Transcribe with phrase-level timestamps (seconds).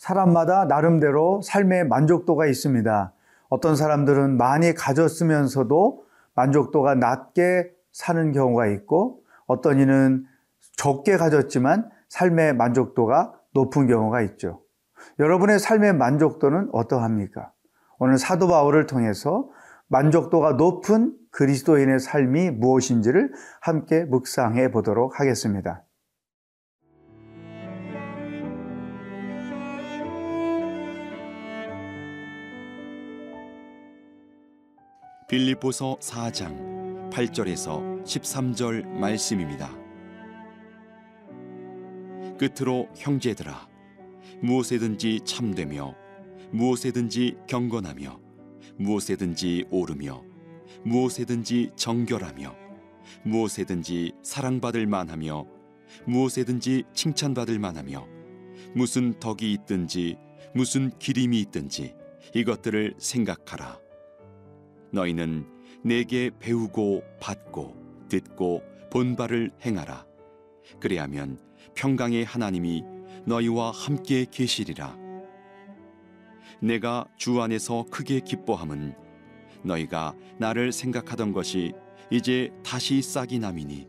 [0.00, 3.12] 사람마다 나름대로 삶의 만족도가 있습니다.
[3.50, 6.04] 어떤 사람들은 많이 가졌으면서도
[6.34, 10.24] 만족도가 낮게 사는 경우가 있고 어떤 이는
[10.78, 14.62] 적게 가졌지만 삶의 만족도가 높은 경우가 있죠.
[15.18, 17.52] 여러분의 삶의 만족도는 어떠합니까?
[17.98, 19.50] 오늘 사도 바울을 통해서
[19.88, 25.82] 만족도가 높은 그리스도인의 삶이 무엇인지를 함께 묵상해 보도록 하겠습니다.
[35.30, 39.70] 빌립보서 4장 8절에서 13절 말씀입니다.
[42.36, 43.68] 끝으로 형제들아
[44.42, 45.94] 무엇에든지 참되며
[46.50, 48.18] 무엇에든지 경건하며
[48.78, 50.24] 무엇에든지 오르며
[50.84, 52.56] 무엇에든지 정결하며
[53.22, 55.46] 무엇에든지 사랑받을 만하며
[56.06, 58.04] 무엇에든지 칭찬받을 만하며
[58.74, 60.16] 무슨 덕이 있든지
[60.56, 61.94] 무슨 기림이 있든지
[62.34, 63.89] 이것들을 생각하라
[64.92, 65.46] 너희는
[65.82, 67.76] 내게 배우고 받고
[68.08, 70.04] 듣고 본바를 행하라.
[70.80, 71.38] 그리하면
[71.74, 72.82] 평강의 하나님이
[73.24, 74.96] 너희와 함께 계시리라.
[76.60, 78.94] 내가 주 안에서 크게 기뻐함은
[79.62, 81.72] 너희가 나를 생각하던 것이
[82.10, 83.88] 이제 다시 싹이 남이니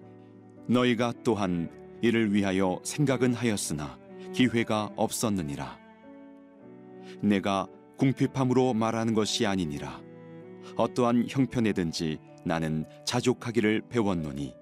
[0.67, 1.69] 너희가 또한
[2.01, 3.99] 이를 위하여 생각은 하였으나
[4.33, 5.79] 기회가 없었느니라.
[7.21, 10.01] 내가 궁핍함으로 말하는 것이 아니니라
[10.75, 14.55] 어떠한 형편에든지 나는 자족하기를 배웠노니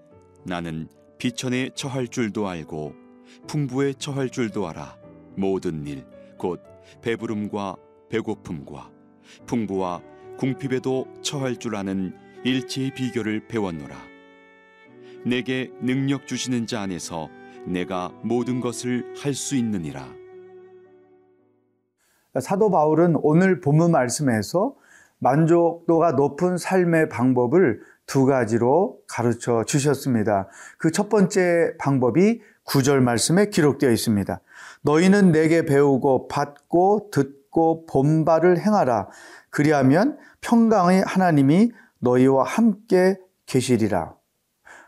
[0.45, 0.87] 나는
[1.17, 2.93] 비천에 처할 줄도 알고
[3.47, 4.97] 풍부에 처할 줄도 알아
[5.35, 6.05] 모든 일
[6.39, 6.63] 곧
[7.01, 7.75] 배부름과
[8.09, 8.89] 배고픔과
[9.45, 10.01] 풍부와
[10.37, 12.15] 궁핍에도 처할 줄 아는
[12.45, 13.95] 일체의 비결을 배웠노라.
[15.25, 17.29] 내게 능력 주시는 자 안에서
[17.67, 20.07] 내가 모든 것을 할 수 있느니라.
[22.39, 24.75] 사도 바울은 오늘 본문 말씀에서
[25.19, 30.47] 만족도가 높은 삶의 방법을 두 가지로 가르쳐 주셨습니다.
[30.77, 34.41] 그 첫 번째 방법이 구절 말씀에 기록되어 있습니다.
[34.81, 39.09] 너희는 내게 배우고 받고 듣고 본바를 행하라.
[39.49, 44.13] 그리하면 평강의 하나님이 너희와 함께 계시리라.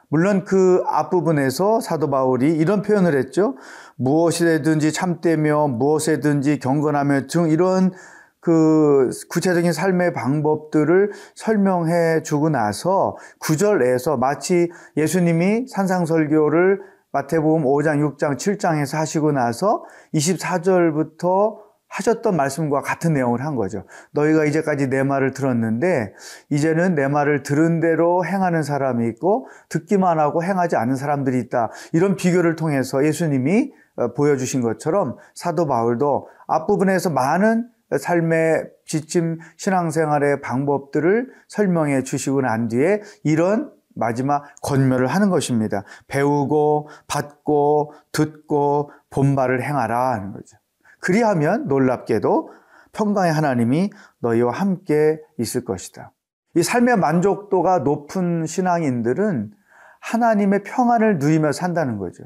[0.09, 3.55] 물론 그 앞부분에서 사도 바울이 이런 표현을 했죠.
[3.95, 7.93] 무엇이든지 참되며 무엇에든지 경건하며 등 이런
[8.41, 16.81] 그 구체적인 삶의 방법들을 설명해 주고 나서 구절에서 마치 예수님이 산상설교를
[17.13, 21.57] 마태복음 5장, 6장, 7장에서 하시고 나서 24절부터
[21.91, 23.83] 하셨던 말씀과 같은 내용을 한 거죠.
[24.11, 26.13] 너희가 이제까지 내 말을 들었는데
[26.49, 31.69] 이제는 내 말을 들은 대로 행하는 사람이 있고 듣기만 하고 행하지 않는 사람들이 있다.
[31.91, 37.67] 이런 비교를 통해서 예수님이 어, 보여주신 것처럼 사도 바울도 앞부분에서 많은
[37.99, 45.83] 삶의 지침 신앙생활의 방법들을 설명해 주시고 난 뒤에 이런 마지막 권면을 하는 것입니다.
[46.07, 50.57] 배우고 받고 듣고 본발을 행하라 하는 거죠.
[50.99, 52.51] 그리하면 놀랍게도
[52.93, 56.11] 평강의 하나님이 너희와 함께 있을 것이다.
[56.55, 59.51] 이 삶의 만족도가 높은 신앙인들은
[60.01, 62.23] 하나님의 평안을 누리며 산다는 거죠.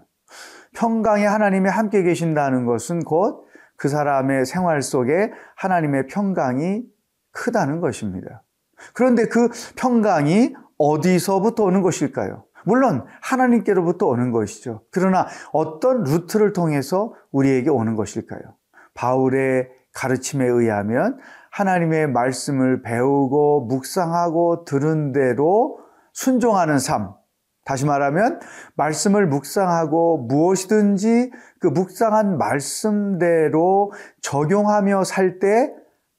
[0.75, 3.44] 평강의 하나님이 함께 계신다는 것은 곧
[3.77, 6.83] 그 사람의 생활 속에 하나님의 평강이
[7.31, 8.43] 크다는 것입니다.
[8.93, 12.45] 그런데 그 평강이 어디서부터 오는 것일까요?
[12.65, 14.81] 물론 하나님께로부터 오는 것이죠.
[14.91, 18.41] 그러나 어떤 루트를 통해서 우리에게 오는 것일까요?
[18.95, 21.19] 바울의 가르침에 의하면
[21.51, 25.79] 하나님의 말씀을 배우고 묵상하고 들은 대로
[26.11, 27.13] 순종하는 삶.
[27.65, 28.39] 다시 말하면
[28.75, 33.91] 말씀을 묵상하고 무엇이든지 그 묵상한 말씀대로
[34.21, 35.73] 적용하며 살 때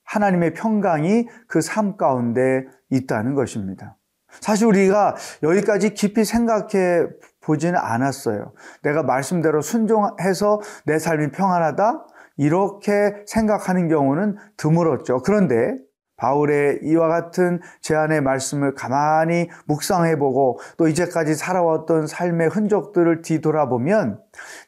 [0.04, 3.96] 하나님의 평강이 그 삶 가운데 있다는 것입니다.
[4.40, 7.06] 사실 우리가 여기까지 깊이 생각해
[7.40, 8.52] 보지는 않았어요.
[8.82, 12.06] 내가 말씀대로 순종해서 내 삶이 평안하다?
[12.38, 15.22] 이렇게 생각하는 경우는 드물었죠.
[15.22, 15.78] 그런데
[16.16, 24.20] 바울의 이와 같은 제안의 말씀을 가만히 묵상해보고 또 이제까지 살아왔던 삶의 흔적들을 뒤돌아보면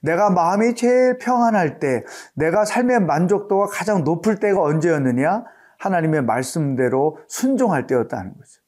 [0.03, 2.05] 내가 마음이 제일 평안할 때,
[2.35, 5.45] 내가 삶의 만족도가 가장 높을 때가 언제였느냐?
[5.79, 8.61] 하나님의 말씀대로 순종할 때였다는 거죠.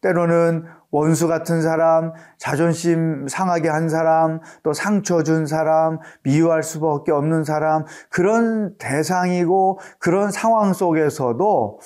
[0.00, 7.44] 때로는 원수 같은 사람, 자존심 상하게 한 사람, 또 상처 준 사람, 미워할 수밖에 없는
[7.44, 11.80] 사람, 그런 대상이고 그런 상황 속에서도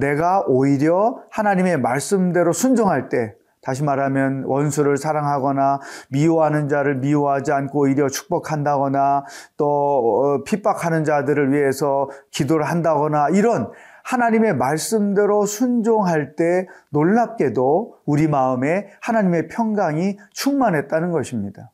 [0.00, 8.08] 내가 오히려 하나님의 말씀대로 순종할 때 다시 말하면 원수를 사랑하거나 미워하는 자를 미워하지 않고 오히려
[8.08, 9.24] 축복한다거나
[9.56, 13.70] 또 어, 핍박하는 자들을 위해서 기도를 한다거나 이런
[14.04, 21.70] 하나님의 말씀대로 순종할 때 놀랍게도 우리 마음에 하나님의 평강이 충만했다는 것입니다.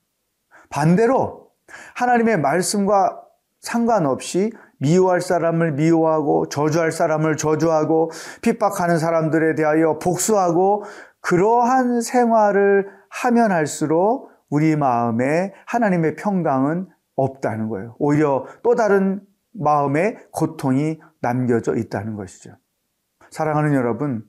[0.69, 1.50] 반대로
[1.94, 3.23] 하나님의 말씀과
[3.61, 8.11] 상관없이 미워할 사람을 미워하고 저주할 사람을 저주하고
[8.43, 10.84] 핍박하는 사람들에 대하여 복수하고
[11.20, 17.96] 그러한 생활을 하면 할수록 우리 마음에 하나님의 평강은 없다는 거예요.
[17.99, 19.20] 오히려 또 다른
[19.52, 22.56] 마음의 고통이 남겨져 있다는 것이죠.
[23.31, 24.25] 사랑하는 여러분,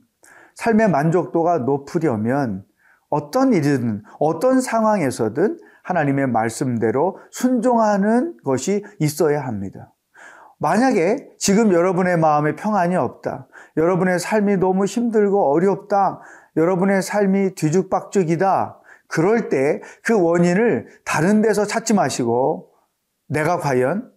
[0.56, 2.64] 삶의 만족도가 높으려면
[3.10, 9.92] 어떤 일이든 어떤 상황에서든 하나님의 말씀대로 순종하는 것이 있어야 합니다.
[10.58, 13.48] 만약에 지금 여러분의 마음에 평안이 없다.
[13.76, 16.20] 여러분의 삶이 너무 힘들고 어렵다.
[16.56, 18.80] 여러분의 삶이 뒤죽박죽이다.
[19.08, 22.70] 그럴 때 그 원인을 다른 데서 찾지 마시고
[23.28, 24.10] 내가 과연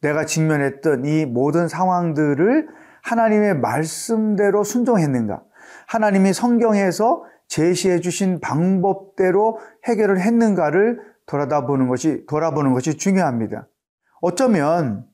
[0.00, 2.68] 내가 직면했던 이 모든 상황들을
[3.02, 5.42] 하나님의 말씀대로 순종했는가?
[5.86, 13.68] 하나님이 성경에서 제시해 주신 방법대로 해결을 했는가를 돌아다 보는 것이 돌아보는 것이 중요합니다.
[14.20, 15.06] 어쩌면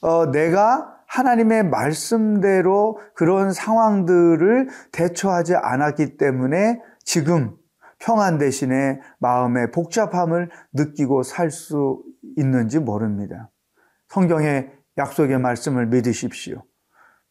[0.00, 7.56] 어, 내가 하나님의 말씀대로 그런 상황들을 대처하지 않았기 때문에 지금
[7.98, 12.02] 평안 대신에 마음의 복잡함을 느끼고 살 수
[12.36, 13.50] 있는지 모릅니다.
[14.08, 16.62] 성경의 약속의 말씀을 믿으십시오.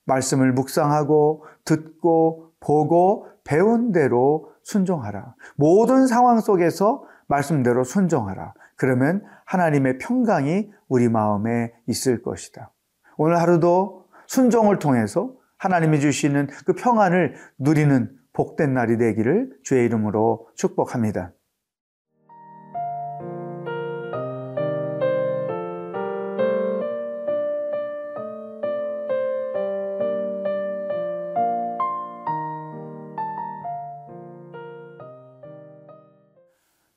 [0.05, 5.35] 말씀을 묵상하고 듣고 보고 배운 대로 순종하라.
[5.55, 8.53] 모든 상황 속에서 말씀대로 순종하라.
[8.75, 12.71] 그러면 하나님의 평강이 우리 마음에 있을 것이다.
[13.17, 21.31] 오늘 하루도 순종을 통해서 하나님이 주시는 그 평안을 누리는 복된 날이 되기를 주의 이름으로 축복합니다.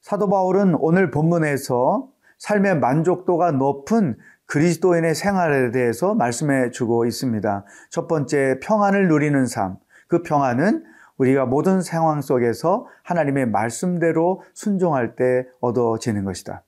[0.08, 2.08] 사도 바울은 오늘 본문에서
[2.38, 4.16] 삶의 만족도가 높은
[4.46, 7.66] 그리스도인의 생활에 대해서 말씀해 주고 있습니다.
[7.90, 9.76] 첫 번째, 평안을 누리는 삶.
[10.06, 10.82] 그 평안은
[11.18, 16.62] 우리가 모든 상황 속에서 하나님의 말씀대로 순종할 때 얻어지는 것이다.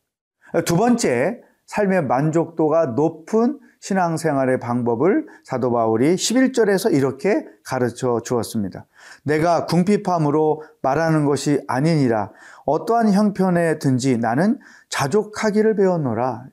[0.66, 8.86] 두 번째, 삶의 만족도가 높은 신앙생활의 방법을 사도 바울이 11절에서 이렇게 가르쳐 주었습니다.
[9.24, 12.30] 내가 궁핍함으로 말하는 것이 아니니라
[12.66, 14.58] 어떠한 형편에 든지 나는
[14.90, 16.44] 자족하기를 배웠노라.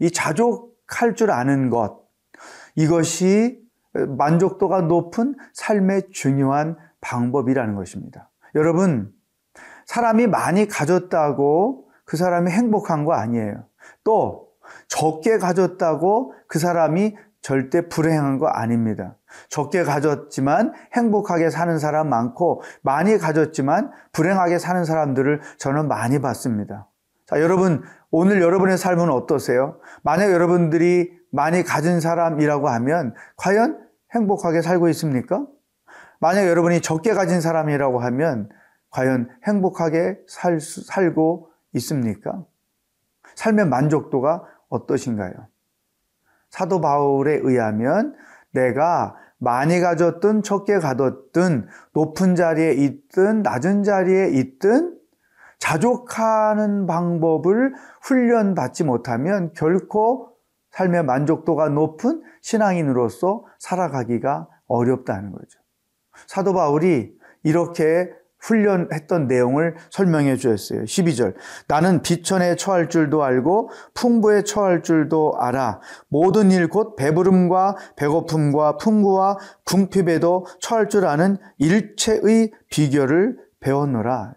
[0.00, 2.00] 이 자족할 줄 아는 것
[2.76, 3.60] 이것이
[3.92, 8.30] 만족도가 높은 삶의 중요한 방법이라는 것입니다.
[8.54, 9.12] 여러분
[9.86, 13.64] 사람이 많이 가졌다고 그 사람이 행복한 거 아니에요.
[14.04, 14.47] 또
[14.88, 19.16] 적게 가졌다고 그 사람이 절대 불행한 거 아닙니다.
[19.48, 26.88] 적게 가졌지만 행복하게 사는 사람 많고 많이 가졌지만 불행하게 사는 사람들을 저는 많이 봤습니다.
[27.26, 29.78] 자, 여러분, 오늘 여러분의 삶은 어떠세요?
[30.02, 35.46] 만약 여러분들이 많이 가진 사람이라고 하면 과연 행복하게 살고 있습니까?
[36.20, 38.48] 만약 여러분이 적게 가진 사람이라고 하면
[38.90, 42.44] 과연 행복하게 살, 살고 있습니까?
[43.34, 45.32] 삶의 만족도가 어떠신가요?
[46.50, 48.14] 사도 바울에 의하면
[48.52, 54.98] 내가 많이 가졌든 적게 가졌든 높은 자리에 있든 낮은 자리에 있든
[55.58, 60.32] 자족하는 방법을 훈련받지 못하면 결코
[60.70, 65.60] 삶의 만족도가 높은 신앙인으로서 살아가기가 어렵다는 거죠.
[66.26, 70.82] 사도 바울이 이렇게 훈련했던 내용을 설명해 주었어요.
[70.82, 71.34] 12절.
[71.66, 75.80] 나는 비천에 처할 줄도 알고 풍부에 처할 줄도 알아.
[76.08, 84.34] 모든 일 곧 배부름과 배고픔과 풍부와 궁핍에도 처할 줄 아는 일체의 비결을 배웠노라.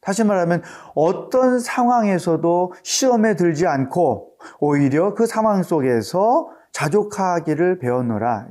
[0.00, 0.62] 다시 말하면
[0.94, 8.46] 어떤 상황에서도 시험에 들지 않고 오히려 그 상황 속에서 자족하기를 배웠노라.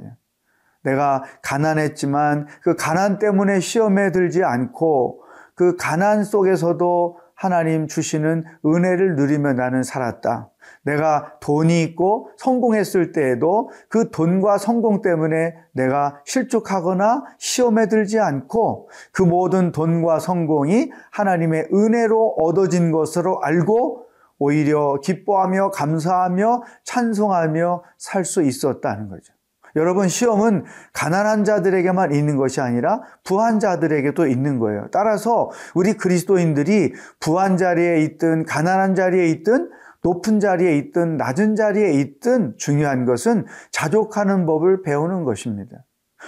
[0.84, 5.22] 내가 가난했지만 그 가난 때문에 시험에 들지 않고
[5.56, 10.50] 그 가난 속에서도 하나님 주시는 은혜를 누리며 나는 살았다.
[10.84, 19.24] 내가 돈이 있고 성공했을 때에도 그 돈과 성공 때문에 내가 실족하거나 시험에 들지 않고 그
[19.24, 24.06] 모든 돈과 성공이 하나님의 은혜로 얻어진 것으로 알고
[24.40, 29.33] 오히려 기뻐하며 감사하며 찬송하며 살 수 있었다는 거죠.
[29.75, 34.88] 여러분, 시험은 가난한 자들에게만 있는 것이 아니라 부한 자들에게도 있는 거예요.
[34.92, 39.70] 따라서 우리 그리스도인들이 부한 자리에 있든 가난한 자리에 있든
[40.03, 45.77] 높은 자리에 있든 낮은 자리에 있든 중요한 것은 자족하는 법을 배우는 것입니다.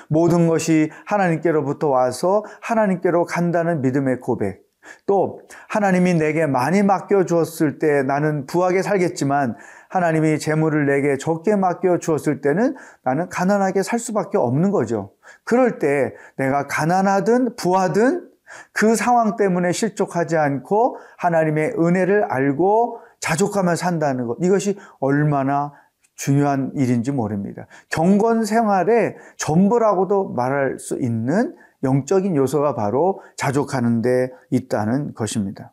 [0.10, 4.66] 모든 것이 하나님께로부터 와서 하나님께로 간다는 믿음의 고백.
[5.06, 9.56] 또 하나님이 내게 많이 맡겨 주었을 때 나는 부하게 살겠지만
[9.96, 15.14] 하나님이 재물을 내게 적게 맡겨 주었을 때는 나는 가난하게 살 수밖에 없는 거죠.
[15.46, 18.30] 그럴 때 내가 가난하든 부하든
[18.74, 24.38] 그 상황 때문에 실족하지 않고 하나님의 은혜를 알고 자족하며 산다는 것.
[24.42, 25.72] 이것이 얼마나
[26.16, 27.66] 중요한 일인지 모릅니다.
[27.90, 35.72] 경건 생활의 전부라고도 말할 수 있는 영적인 요소가 바로 자족하는 데 있다는 것입니다.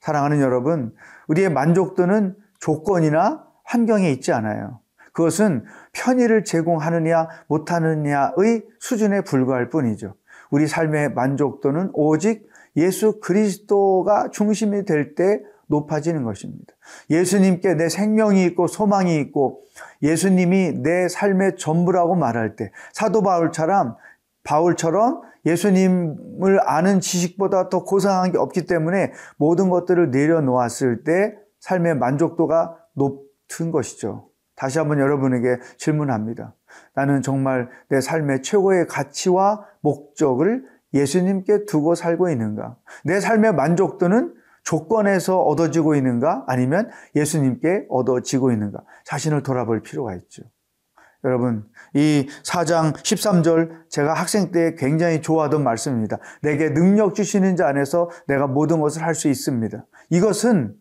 [0.00, 0.92] 사랑하는 여러분,
[1.28, 4.80] 우리의 만족도는 조건이나 환경에 있지 않아요.
[5.12, 10.14] 그것은 편의를 제공하느냐 못하느냐의 수준에 불과할 뿐이죠.
[10.50, 16.74] 우리 삶의 만족도는 오직 예수 그리스도가 중심이 될 때 높아지는 것입니다.
[17.10, 19.62] 예수님께 내 생명이 있고 소망이 있고
[20.02, 23.96] 예수님이 내 삶의 전부라고 말할 때 사도 바울처럼
[24.44, 32.76] 바울처럼 예수님을 아는 지식보다 더 고상한 게 없기 때문에 모든 것들을 내려놓았을 때 삶의 만족도가
[32.94, 34.28] 높은 것이죠.
[34.54, 36.54] 다시 한번 여러분에게 질문합니다.
[36.94, 42.76] 나는 정말 내 삶의 최고의 가치와 목적을 예수님께 두고 살고 있는가?
[43.04, 44.34] 내 삶의 만족도는
[44.64, 46.44] 조건에서 얻어지고 있는가?
[46.46, 48.80] 아니면 예수님께 얻어지고 있는가?
[49.04, 50.42] 자신을 돌아볼 필요가 있죠.
[51.24, 56.18] 여러분, 이 4장 13절 제가 학생 때 굉장히 좋아하던 말씀입니다.
[56.42, 59.84] 내게 능력 주시는 자 안에서 내가 모든 것을 할 수 있습니다.
[60.10, 60.74] 이것은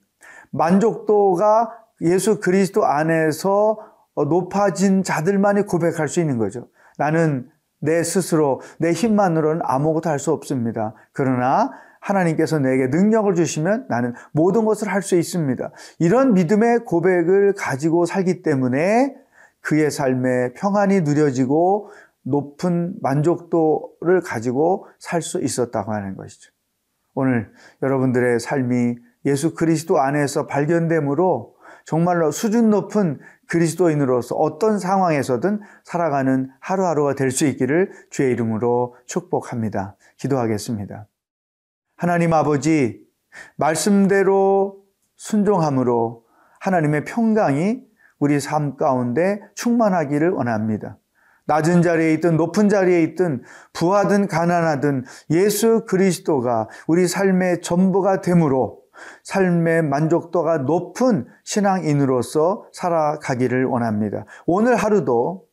[0.52, 3.78] 만족도가 예수 그리스도 안에서
[4.16, 6.68] 높아진 자들만이 고백할 수 있는 거죠.
[6.98, 7.50] 나는
[7.80, 10.96] 내 스스로, 내 힘만으로는 아무것도 할 수 없습니다.
[11.14, 15.72] 그러나 하나님께서 내게 능력을 주시면 나는 모든 것을 할 수 있습니다.
[16.00, 19.16] 이런 믿음의 고백을 가지고 살기 때문에
[19.62, 21.90] 그의 삶에 평안이 누려지고
[22.24, 26.52] 높은 만족도를 가지고 살 수 있었다고 하는 것이죠.
[27.14, 27.52] 오늘
[27.82, 28.96] 여러분들의 삶이
[29.28, 31.56] 예수 그리스도 안에서 발견됨으로
[31.86, 39.96] 정말로 수준 높은 그리스도인으로서 어떤 상황에서든 살아가는 하루하루가 될 수 있기를 주의 이름으로 축복합니다.
[40.18, 41.08] 기도하겠습니다.
[41.96, 43.02] 하나님 아버지,
[43.56, 44.84] 말씀대로
[45.16, 46.26] 순종함으로
[46.60, 47.84] 하나님의 평강이
[48.20, 50.98] 우리 삶 가운데 충만하기를 원합니다.
[51.46, 58.82] 낮은 자리에 있든 높은 자리에 있든 부하든 가난하든 예수 그리스도가 우리 삶의 전부가 되므로
[59.24, 64.26] 삶의 만족도가 높은 신앙인으로서 살아가기를 원합니다.
[64.46, 65.46] 오늘 하루도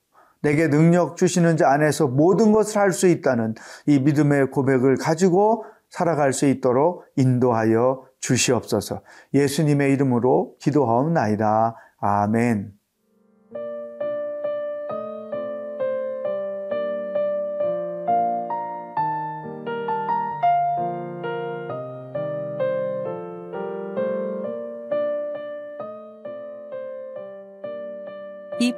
[0.43, 3.55] 내게 능력 주시는 자 안에서 모든 것을 할 수 있다는
[3.87, 9.01] 이 믿음의 고백을 가지고 살아갈 수 있도록 인도하여 주시옵소서.
[9.33, 11.77] 예수님의 이름으로 기도하옵나이다.
[11.99, 12.84] 아멘.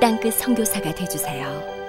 [0.00, 1.79] 땅끝 성교사가 되주세요